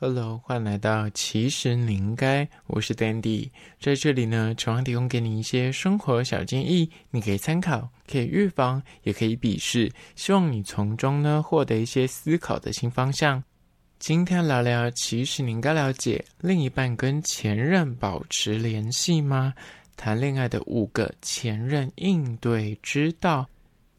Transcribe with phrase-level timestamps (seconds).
[0.00, 13.42] Hello，欢迎来到其实你应该，我是 Dandy，在这里呢，常常提供给你一些生活小建议，你可以参考，可以预防，也可以鄙视，希望你从中呢获得一些思考的新方向。
[13.98, 19.52] 今天聊聊，其实你应该了解，另一半跟前任保持联系吗？
[19.96, 23.48] 谈恋爱的五个前任应对之道，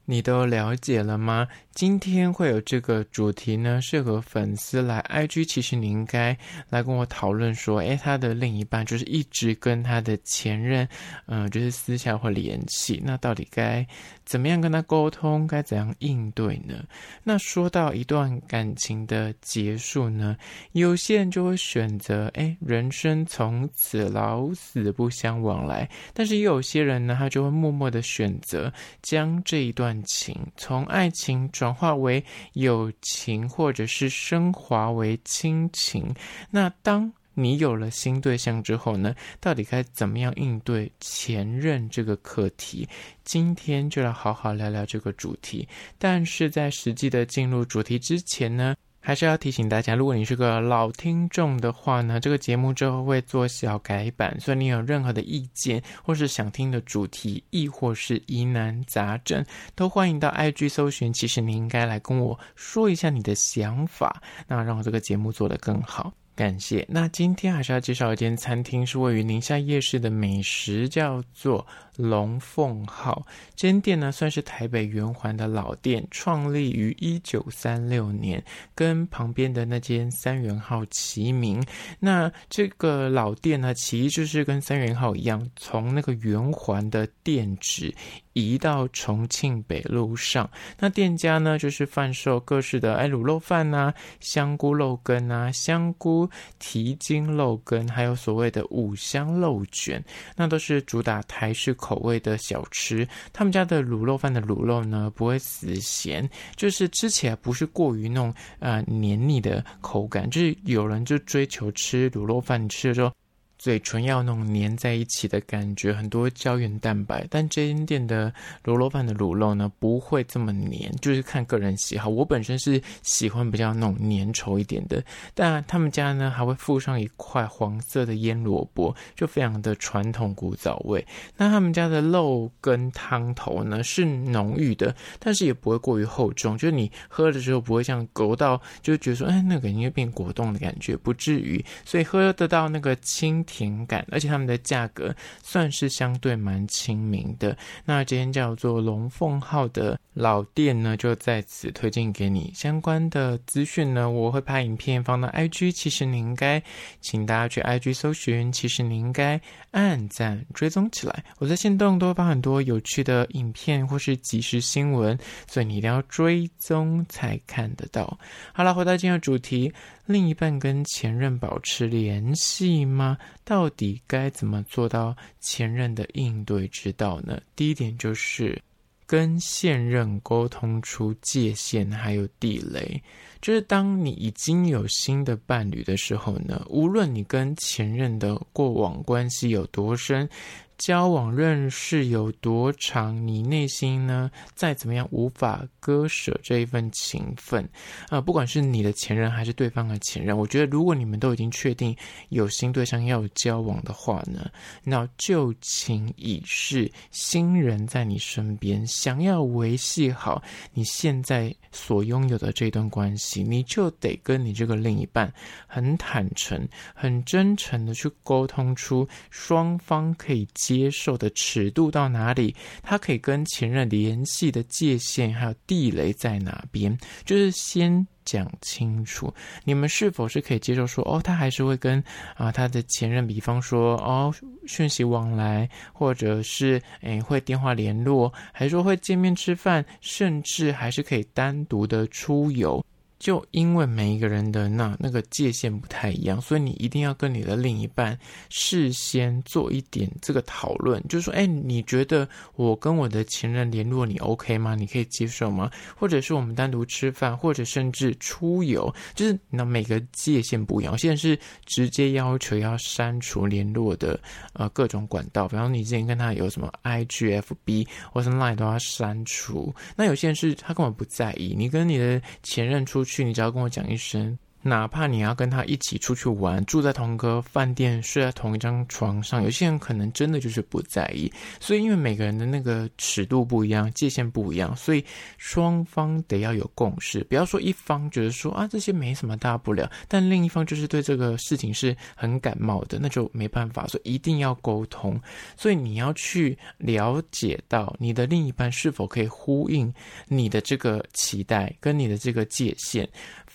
[0.06, 1.46] 你都了解了吗？
[1.80, 5.48] 今天会有这个主题呢，是和粉丝来 IG。
[5.48, 6.38] 其实你应该
[6.68, 10.86] 来跟我讨论说，诶，他的另一半就是一直跟他的前任，
[11.28, 13.88] 嗯、就是私下会联系，那到底该
[14.26, 15.48] 怎么样跟他沟通？
[15.48, 16.84] 该怎样应对呢？
[17.24, 20.36] 那说到一段感情的结束呢，
[20.74, 25.90] 有些人就会选择，诶，人生从此老死不相往来。
[26.14, 28.70] 但是也有些人呢，他就会默默的选择
[29.02, 31.69] 将这一段情从爱情转。
[31.70, 36.12] 转化为友情，或者是升华为亲情。
[36.50, 42.90] 那当你有了新对象之后呢，到底该怎么样应对前任这个课题？
[43.24, 45.68] 今天就来好好聊聊这个主题。
[46.00, 59.44] 但是在实际的进入主题之前呢，还是要提醒大家，如果你是个老听众的话呢，这个节目之后会做小改版，所以你有任何的意见，或是想听的主题，亦或是疑难杂症，
[59.76, 61.12] 都欢迎到 IG 搜寻。
[61.12, 66.14] 其实你应该来跟我说一下你的想法，那让我这个节目做得更好。
[66.40, 66.86] 感谢。
[66.88, 73.26] 那今天还是要介绍一间餐厅，是位于宁夏夜市的美食，叫做龙凤号。
[73.58, 78.42] 这间店呢，算是台北圆环的老店，创立于一九三六年，
[78.74, 81.62] 跟旁边的那间三元号齐名。
[82.00, 87.94] 那这个老店呢，其实就是跟三元号一样，从那个圆环的店址
[88.32, 90.50] 移到重庆北路上。
[90.80, 96.29] 那店家呢，就是贩售各式的哎卤肉饭啊、香菇肉羹啊、香菇
[96.60, 100.04] 蹄筋肉羹，还有所谓的五香肉卷，
[100.36, 113.12] 那都是主打台式口味的小吃，他们家的卤肉饭的卤肉呢，不会死咸，就是吃起来不是过于那种呃黏腻的口感，就是有人就追求吃卤肉饭，你吃的时候。
[113.60, 117.28] 嘴唇要那种粘在一起的感觉，很多胶原蛋白。
[117.30, 118.34] 但这间店的
[118.64, 122.08] 卤肉饭的卤肉呢，不会这么黏，就是看个人喜好。
[122.08, 125.04] 我本身是喜欢比较那种粘稠一点的，
[125.36, 131.06] 但他们家呢还会附上一块黄色的腌萝卜，就非常的传统古早味。
[131.36, 143.46] 那他们家的肉跟汤头呢是浓郁的，但是也不会过于厚重，就是你喝的时候不会像勾到，就觉得说，哎，那个应该变果冻的感觉，不至于，所以喝得到那个清。
[143.50, 147.58] 甜感，而且他们的价格算是相对蛮亲民的。
[147.84, 152.52] 那这间叫做龙凤号的老店呢，就在此推荐给你。
[152.54, 155.72] 相关的资讯呢，我会拍影片放到 IG。
[155.72, 156.62] 其实你应该，
[157.02, 158.52] 请大家去 IG 搜寻。
[158.52, 161.24] 其实你应该按赞追踪起来。
[161.40, 165.18] 我在线动都会发很多有趣的影片或是即时新闻，
[165.48, 168.20] 所以你一定要追踪才看得到。
[168.54, 169.74] 好了，回到今天的主题。
[170.06, 173.16] 另一半跟前任保持联系吗？
[173.50, 177.42] 到底该怎么做到前任的应对之道呢？
[177.56, 178.62] 第一点就是
[179.08, 183.02] 跟现任沟通出界限，还有地雷。
[183.42, 190.30] 就是当你已经有新的伴侣的时候呢，无论你跟前任的过往关系有多深。
[190.78, 193.28] 交往认识有多长？
[193.28, 197.68] 你内心呢，再怎么样无法割舍这一份情分
[198.08, 201.94] 啊、不管是你的前任还是对方的前任，我觉得如果你们都已经确定
[202.30, 204.50] 有新对象要交往的话呢，
[204.82, 210.42] 那旧情已逝，新人在你身边，想要维系好
[210.74, 215.32] 你现在所拥有的这段关系，你就得跟你这个另一半
[215.68, 220.40] 很坦诚、很真诚的去沟通出双方可以。
[220.54, 222.56] 接受的尺度到哪里？
[222.82, 226.98] 他可以跟前任联系的界限还有地雷在哪边？
[227.26, 232.04] 就是先讲清楚，你们是否是可以接受说，哦，他还是会跟
[232.36, 234.34] 啊、他的前任，比方说哦
[234.68, 242.84] 讯息往来，或者是诶会电话联络，还说会见面吃饭，甚至还是可以单独的出游。
[243.20, 248.18] 就因为每一个人的那那个界限不太一样，所以你一定要跟你的另一半
[248.50, 254.74] 事先做一点这个讨论，就是说，哎，你觉得我跟我的前任联络你 OK 吗？
[254.74, 255.70] 你可以接受吗？
[255.96, 260.98] 或者是我们单独吃饭，或者甚至出游，就是那每个界限不一样。
[260.98, 264.18] 现在是直接要求要删除联络的
[264.54, 269.76] 呃各种管道，比方你之前跟他有什么 IGFB 或是 Line 都要删除。
[269.98, 273.24] 那有些人是他根本不在意，你跟你的前任出去。
[273.24, 281.32] 你只要跟我讲一声，哪怕你要跟他一起出去玩，住在同一个饭店，睡在同一张床上，有些人可能真的就是不在意。
[281.60, 285.04] 所以，因为每个人的那个尺度不一样，界限不一样，所以
[285.38, 287.24] 双方得要有共识。
[287.26, 293.88] 不要说一方觉得说啊，这些没什么大不了，但另一方就是对这个事情是很感冒的，那就没办法。
[293.88, 295.20] 所以一定要沟通。
[295.56, 299.94] 所以你要去了解到你的另一半是否可以呼应
[300.28, 303.08] 你的这个期待跟你的这个界限。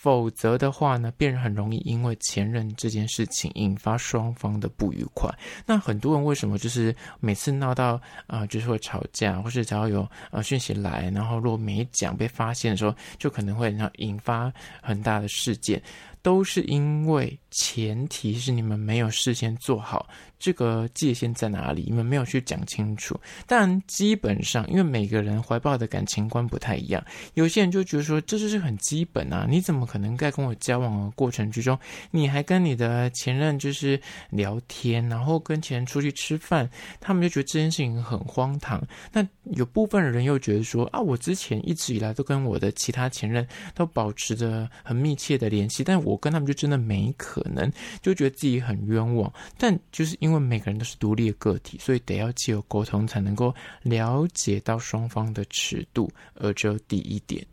[0.05, 5.31] 否则的话呢，便很容易因为前任这件事情引发双方的不愉快。
[5.65, 14.53] 那很多人为什么就是每次闹到啊、就是会吵架，或是只要有呃讯息来，然后如果没讲被发现的时候，就可能会引发
[14.83, 15.83] 很大的事件。
[16.25, 23.15] 都是因为前提是你们没有事先做好这个界限在哪里，你们没有去讲清楚。
[23.47, 27.05] 但基本上，因为每个人怀抱的感情观不太一样，
[27.35, 31.79] 有些人就觉得说这就是很基本啊，你怎么可能在跟我交往的过程之中，
[32.11, 34.01] 你还跟你的前任就是
[34.31, 36.69] 聊天，然后跟前任出去吃饭，
[37.01, 38.83] 他们就觉得这件事情很荒唐。
[39.13, 46.14] 那有部分人又觉得说啊，我之前一直以来都跟我的其他前任都保持着很密切的联系，但我。
[46.15, 47.69] 我跟他们就真的没可能，
[48.01, 49.33] 就觉得自己很冤枉。
[49.59, 53.53] 但就是因为每个人都是独立的个体，所以得要借由沟通才能够
[53.83, 56.09] 了解到双方的尺度。
[56.35, 57.45] 而这第一点，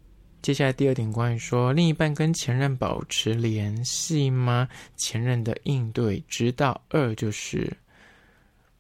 [0.44, 4.70] 接下来第二点，关于说另一半跟前任保持联系吗？
[4.96, 7.76] 前任的应对之道，二就是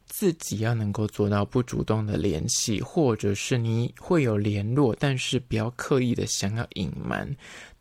[0.05, 7.27] 自己要能够做到不主动的联系，或者是你会有联络，但是不要刻意的想要隐瞒。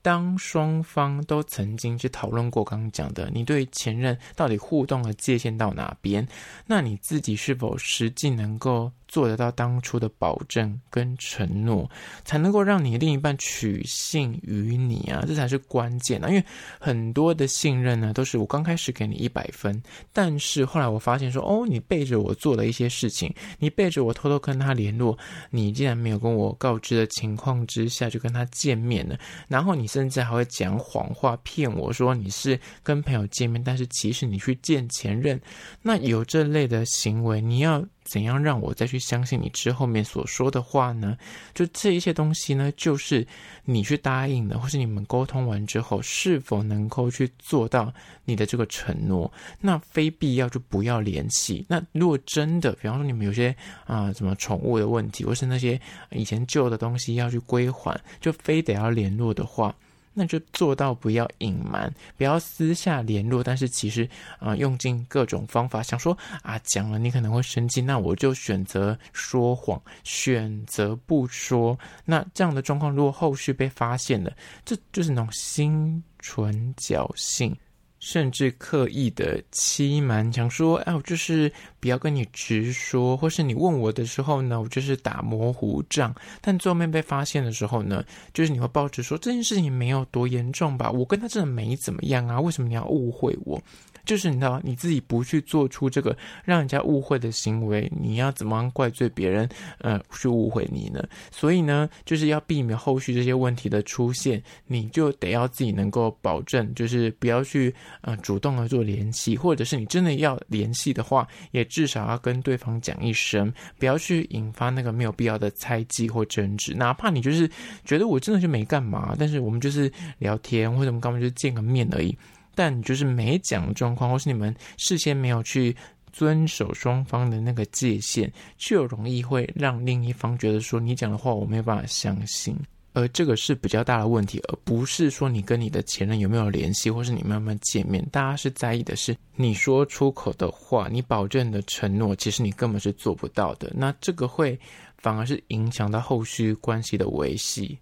[0.03, 6.27] 当双方都曾经去讨论过刚刚讲的，你对前任到底互动的界限到哪边？
[6.67, 11.91] 那你自己是否实际能够做得到当初的保证跟承诺，
[12.25, 15.25] 才能够让你另一半取信于你啊？
[15.27, 16.29] 这才是关键啊！
[16.29, 16.45] 因为
[16.79, 19.83] 很多的信任呢，都是我刚开始给你一百分，
[20.13, 25.19] 但是后来我发现说，哦，你背着我做了一些事情，你背着我偷偷跟他联络，
[25.51, 29.19] 你竟然没有跟我告知的情况之下就跟他见面了，
[29.49, 35.41] 然后你甚至还会讲谎话骗我说你是跟朋友见面，但是其实你去见前任，
[35.83, 37.85] 那有这类的行为，你要。
[38.11, 41.17] 怎样让我再去相信你之后面所说的话呢？
[41.55, 43.25] 就这一些东西呢，就是
[43.65, 47.93] 你去答应的，或是你们沟通完之后，是否能够去做到
[48.25, 49.33] 你的这个承诺？
[49.61, 51.65] 那非必要就不要联系。
[51.69, 53.55] 那如果真的，比方说你们有些
[53.87, 55.81] 啊、什么宠物的问题，或是那些
[56.11, 59.73] 以前旧的东西要去归还，就非得要联络的话。
[60.13, 64.09] 那就做到不要隐瞒，不要私下联络，但是其实
[64.39, 71.79] 啊、用尽各种方法，想说啊，讲了你可能会生气，那我就选择说谎，选择不说。
[72.05, 74.33] 那这样的状况，如果后续被发现了，
[74.65, 77.57] 这就是那种心存侥幸。
[78.01, 86.13] 甚至刻意的欺瞒，想说，哎，我就是不要跟你直说，或是你问我的时候呢，我就是打模糊仗。
[86.41, 88.05] 但最后面被发现的时候呢，
[88.35, 93.63] 就是你会抱着说这件事情没有多严重吧，我跟他真的没怎么样啊，为什么你要误会我？
[94.05, 99.49] 就是你知道，你自己不去做出这个让人家误会的行为，你要怎么样怪罪别人？
[99.79, 101.03] 呃，去误会你呢？
[101.31, 116.75] 所以呢，就是要避免后续这些问题的出现，你就得要自己能够保证，就是不要去呃主动的做联系，或者是你真的要联系的话，也至少要跟对方讲一声，不要去引发那个没有必要的猜忌或争执。
[116.75, 117.49] 哪怕你就是
[117.85, 122.17] 觉得我真的就没干嘛，但是我们就是聊天，或者我们刚刚就见个面而已。
[122.55, 125.75] 但你就是没讲状况，或是你们事先没有去
[126.13, 132.57] 遵守双方的那个界限，就容易会让另一方觉得说你讲的话我没有办法相信，
[132.93, 138.05] 而这个是比较大的问题，而不是说你跟你的前任有没有联系，或是你慢慢见面。
[138.11, 143.73] 大家是在意的是你说出口的话，你保证的承诺，其实你根本是做不到的。
[143.75, 144.59] 那这个会
[144.99, 147.79] 反而是影响到后续关系的维系。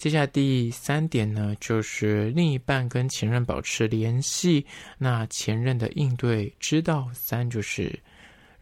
[0.00, 4.64] 接下来第三点呢，就是另一半跟前任保持联系，
[4.96, 7.06] 那前任的应对之道。
[7.12, 8.00] 三就是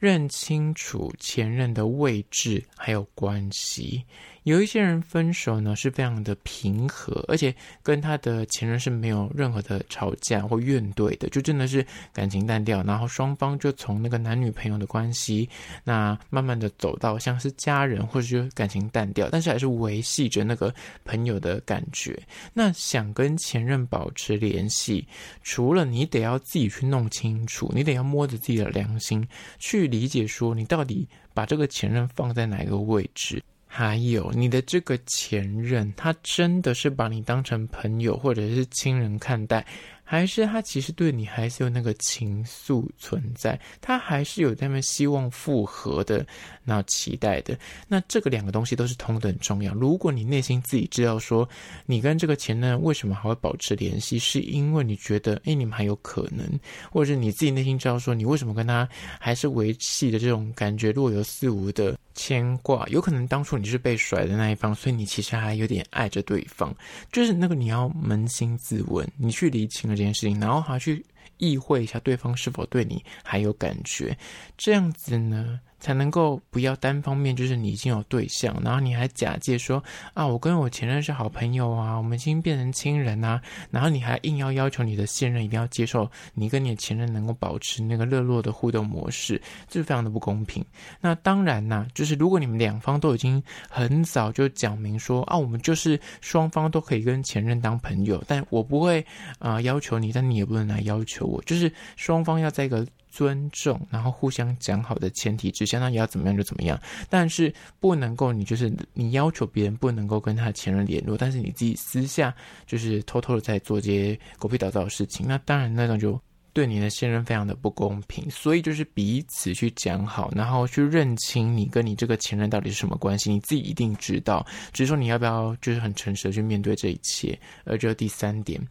[0.01, 4.03] 认清楚前任的位置还有关系。
[4.49, 15.47] 有一些人分手呢是非常的平和，而且跟他的前任是没有任何的吵架或怨怼的，就真的是感情淡掉，然后双方就从那个男女朋友的关系，
[15.85, 20.75] 那慢慢的走到像是家人，或者就感情淡掉，但是还是维系着那个
[21.05, 22.19] 朋友的感觉。
[22.55, 25.07] 那想跟前任保持联系，
[25.43, 29.29] 除了你得要自己去弄清楚，你得要摸着自己的良心
[29.59, 33.43] 去理解，说你到底把这个前任放在哪一个位置。
[33.71, 39.65] 还有你的这个前任，他真的是把你当成朋友或者是亲人看待？
[40.11, 46.27] 还是他其实对你还是有那个情愫存在，他还是有他们希望复合的
[46.65, 47.55] 那期待的。
[47.87, 49.75] 那这个两个东西都是同等重要。
[49.75, 51.47] 如果你内心自己知道说，
[51.85, 56.59] 你跟这个前任为什么还会保持联系，是因为你觉得，诶，你们还有可能，
[56.91, 58.89] 或者是你自己内心知道说，你为什么跟他
[59.21, 66.75] 还是维系的这种感觉若有似无的牵挂，有可能当初你是被甩的那一方，所以你其实还有点爱着对方。
[67.13, 69.98] 就是那个你要扪心自问，你去厘清了。
[69.99, 71.05] 这件事情，然后还去
[71.39, 74.17] 意会一下对方是否对你还有感觉，
[74.57, 79.83] 这样子呢，才能够不要单方面，就是你已经有对象，然后你还假借说
[80.15, 90.65] 啊，我跟我前任是好朋友啊，我们已经变成亲人啊，然后你还硬要要求你的现任一定要接受你跟你的前任能够保持那个热络的互动模式，这是非常的不公平。
[91.01, 99.05] 那当然呐，就是如果你们两方都已经很早就讲明说啊，我们就是双方都可以跟前任当朋友，但我不会
[99.39, 102.87] 啊、要求你，但你也不能来要求我，就是双方要在一个。
[103.19, 112.33] 尊重，然后互相讲好的前提之下，那你要怎么样就怎么样，但是不能够你就是你要求别人不能够跟他前任联络，但是你自己私下
[112.65, 116.21] 就是偷偷的在做这些狗屁倒灶的事情，那当然那种就
[116.53, 118.25] 对你的现任非常的不公平。
[118.31, 127.37] 所以就是彼此去讲好，然后去认清你跟你这个前任到底是什么关系，你自己一定知道，只是说你要不要就是很诚实的去面对这一切。
[127.65, 128.65] 而这第三点。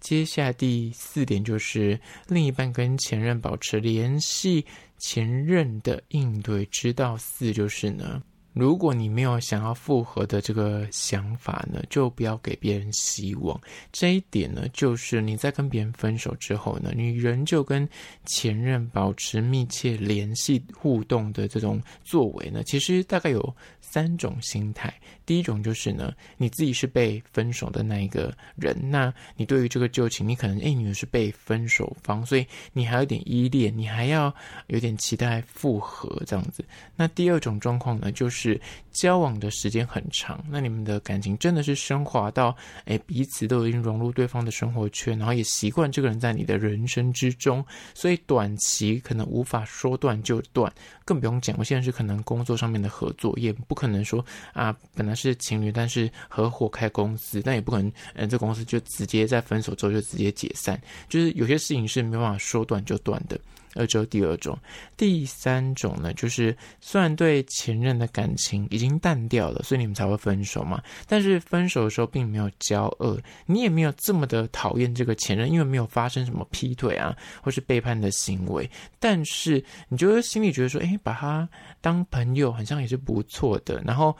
[0.00, 4.64] 接下第四点就是另一半跟前任保持联系，
[4.96, 7.16] 前任的应对之道。
[7.16, 13.60] 四就是呢，如果你没有想要复合的这个想法呢，就不要给别人希望。
[13.92, 17.88] 这一点呢，就是你在跟别人分手之后呢，你仍旧跟
[18.24, 24.92] 前任保持密切联系互动的这种作为呢，其实大概有三种心态。
[25.24, 34.34] 第一种就是呢，你自己是被分手的那一个人，那你对于这个旧情，你可能诶，你是被分手方，所以你还有点依恋，你还要
[34.68, 36.64] 有点期待复合这样子。
[36.96, 38.58] 那第二种状况呢，就是是
[38.90, 50.72] 交往的时间很长，那你们的感情真的是升华到诶，彼此都已经融入对方的生活圈，然后也习惯这个人在你的人生之中，所以短期可能无法说断就断，
[51.04, 55.18] 更不用讲，我现在是可能工作上面的合作，也不可能说啊，本来。
[55.18, 60.80] 是情侣，但是合伙开公司，但也不可能，嗯，这公司就直接在分手之后就直接解散。
[61.08, 63.36] 就是有些事情是没办法说断就断的。
[63.74, 64.58] 而这第二种，
[64.96, 70.82] 第三种呢，就是虽然对前任的感情已经淡掉了，所以你们才会分手嘛。
[71.06, 78.68] 但是分手的时候并没有交恶，你也没有这么的讨厌这个前任，因为没有发生什么劈腿啊或是背叛的行为。
[78.98, 81.48] 但是你就心里觉得说，诶，把他
[81.80, 83.82] 当朋友好像也是不错的。
[83.84, 84.16] 然后。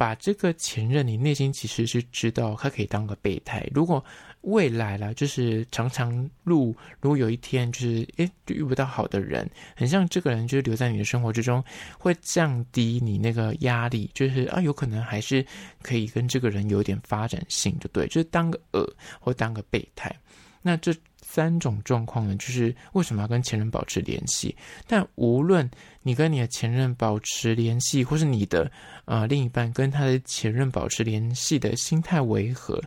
[0.00, 3.68] 把这个前任，你内心其实是知道他可以当个备胎。
[3.74, 4.02] 如果
[4.40, 6.10] 未来了，就是常常
[6.42, 11.62] 路，如果有一天就是诶，就遇不到好的人，很像这个人就是留在你的生活之中，
[11.98, 15.44] 会降低你那个压力，就是啊，有可能还是
[15.82, 18.90] 可以跟这个人有点发展性，就对，就是当个饵
[19.20, 20.10] 或当个备胎。
[20.62, 20.94] 那这
[21.32, 24.54] 三种状况呢，就是为什么要跟前任保持联系？
[24.86, 25.70] 但无论
[26.02, 28.70] 你跟你的前任保持联系，或是你的
[29.04, 32.82] 呃另一半跟他的前任保持联系的心态为何？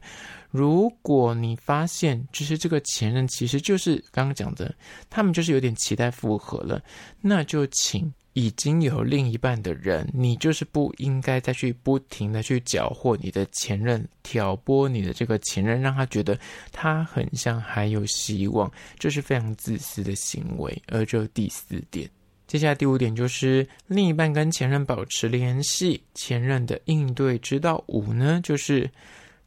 [0.52, 4.76] 如果你发现就是这个前任其实就是刚刚讲的，
[5.10, 6.84] 他们就是有点期待复合了，
[7.22, 8.14] 那就请。
[8.34, 16.38] 已经有另一半的人，你就是不应该再去不停的去搅和你的前任，挑拨你的这个前任，让他觉得
[16.72, 20.82] 他很像还有希望，这是非常自私的行为。
[20.88, 22.10] 而这第四点，
[22.48, 28.90] 接下来第五点就是另一半跟前任保持联系，前任的应对之道五呢，就是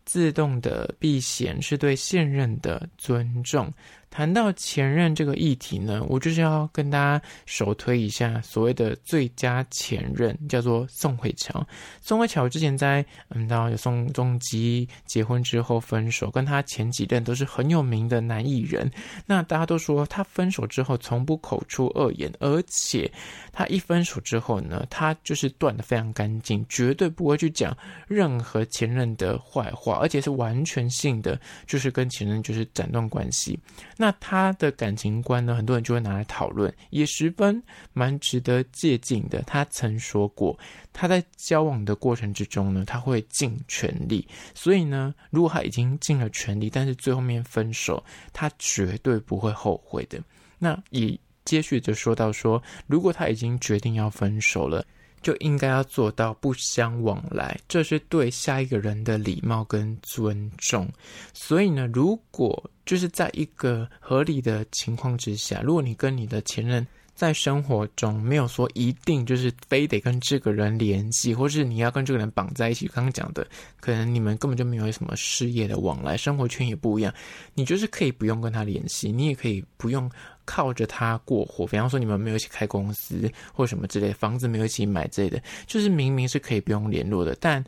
[0.04, 3.72] 自动的避嫌，是对现任的尊重。
[4.16, 11.62] 谈到前任这个议题呢，我就是要跟大家首推一下所谓的最佳前任，叫做宋慧乔。
[12.00, 18.90] 宋慧乔之前在嗯，然后有宋仲基结婚之后分手，跟他前几任都是很有名的男艺人。
[19.26, 23.12] 那大家都说他分手之后从不口出恶言，而且
[23.52, 27.76] 他一分手之后呢，他就是断的非常干净，绝对不会去讲
[28.08, 33.61] 任何前任的坏话，而且是完全性的，就是跟前任就是斩断关系。
[33.94, 37.60] 那那他的感情观呢，很多人就会拿来讨论，也十分
[37.92, 39.42] 蛮值得借鉴的。
[39.42, 40.56] 他曾说过，
[40.92, 44.25] 他在交往的过程之中呢，他会尽全力。
[44.54, 48.00] 所以呢，如果他已经尽了全力，但是最后面分手，
[48.32, 50.22] 他绝对不会后悔的。
[50.56, 54.86] 那也接续着说到说，如果他已经决定要分手了。
[55.26, 60.88] 就应该要做到不相往来，这是对下一个人的礼貌跟尊重。
[61.35, 73.44] 所以呢，如果就是在一个合理的情况之下，如果你跟你的前任在生活中没有说一定就是非得跟这个人联系，或是你要跟这个人绑在一起，刚刚讲的，
[73.80, 77.12] 可能你们根本就没有什么事业的往来，生活圈也不一样，
[77.54, 80.08] 你就是可以不用跟他联系，你也可以不用。
[80.49, 87.64] 靠着他过活，比方说你们没有一起开公司或什么之类，房子没有一起买之类的，就是明明是可以不用联络的，但。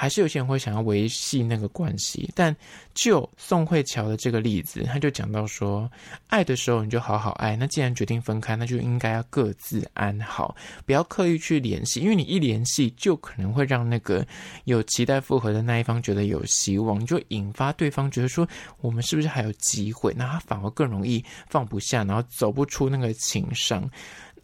[0.00, 2.54] 还是有些人会想要维系那个关系，但
[2.94, 5.90] 就宋慧乔的这个例子，他就讲到说，
[6.28, 10.54] 爱的时候你就好好爱，那既然决定分开，那就应该要各自安好，
[10.86, 14.24] 不要刻意去联系，因为你一联系，就可能会让那个
[14.66, 18.46] 有期待复合的那一方觉得有希望，就引发对方觉得说，
[18.80, 20.14] 我们是不是还有机会？
[20.16, 23.90] 那他反而更容易放不下，然后走不出那个情伤。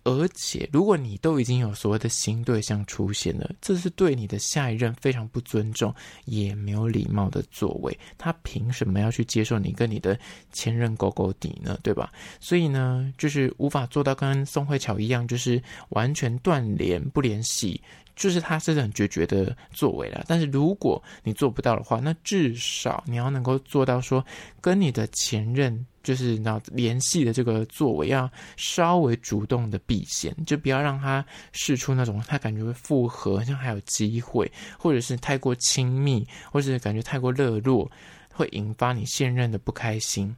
[0.04, 5.94] 而且，如果你都已经有所谓的新对象出现了，这是对你的下一任非常不尊重，
[6.26, 7.98] 也没有礼貌的作为。
[8.18, 10.18] 他凭什么要去接受你跟你的
[10.52, 11.78] 前任勾勾底呢？
[11.82, 12.12] 对吧？
[12.38, 17.80] 所以呢，就是无法做到跟宋慧乔一样，就是完全断联不联系。
[18.16, 24.24] 就是他是很决绝的作为了，但是如果你做不到的话，那至少你要能够做到说，
[24.60, 37.90] 跟你的前任就是要联系的这个作为要稍微主动的避嫌，就不要让他试出那种他感觉会复合，像还有机会，或者是太过亲密，或者是感觉太过热络，
[38.32, 40.34] 会引发你现任的不开心，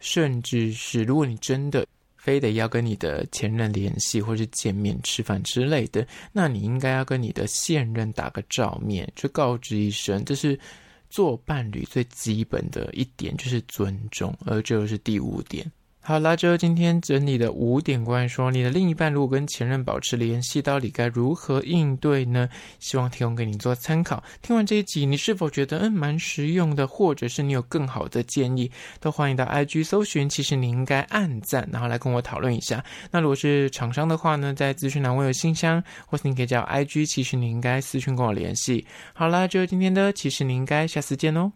[0.00, 1.86] 甚至是如果你真的。
[2.22, 10.58] 非得要跟你的前任联系，或是见面吃饭之类的，那你应该要跟你的现任打个照面，去告知一声，这是
[11.08, 15.64] 做伴侣最基本的一点，就是尊重，而这就是第五点。
[16.02, 22.48] 好啦，就今天整理的五点关于说，你的另一半如果跟前任保持联系，到底该如何应对呢？
[22.78, 24.20] 希望提供给你做参考。
[24.40, 30.26] 听完这一集，你是否觉得嗯蛮实用的，或者是你有更好的建议，都欢迎到 IG 搜寻。
[30.28, 32.82] 其实你应该按赞，然后来跟我讨论一下。
[33.10, 37.06] 那如果是厂商的话呢，在资讯栏我有信箱，或是你可以叫 IG。
[37.06, 38.84] 其实你应该私讯跟我联系。
[39.12, 41.52] 好啦，就今天的，其实你应该下次见哦。